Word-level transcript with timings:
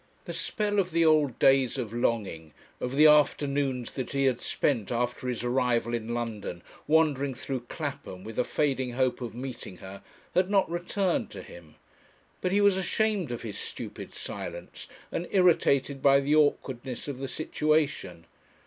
The 0.25 0.33
spell 0.33 0.79
of 0.79 0.89
the 0.89 1.05
old 1.05 1.37
days 1.37 1.77
of 1.77 1.93
longing, 1.93 2.55
of 2.79 2.95
the 2.95 3.05
afternoons 3.05 3.91
that 3.91 4.13
he 4.13 4.25
had 4.25 4.41
spent 4.41 4.91
after 4.91 5.27
his 5.27 5.43
arrival 5.43 5.93
in 5.93 6.11
London, 6.11 6.63
wandering 6.87 7.35
through 7.35 7.65
Clapham 7.69 8.23
with 8.23 8.39
a 8.39 8.43
fading 8.43 8.93
hope 8.93 9.21
of 9.21 9.35
meeting 9.35 9.77
her, 9.77 10.01
had 10.33 10.49
not 10.49 10.67
returned 10.71 11.29
to 11.29 11.43
him. 11.43 11.75
But 12.41 12.51
he 12.51 12.61
was 12.61 12.77
ashamed 12.77 13.31
of 13.31 13.43
his 13.43 13.59
stupid 13.59 14.15
silence, 14.15 14.87
and 15.11 15.27
irritated 15.29 16.01
by 16.01 16.19
the 16.19 16.33
awkwardness 16.35 17.07
of 17.07 17.19
the 17.19 17.27
situation. 17.27 18.25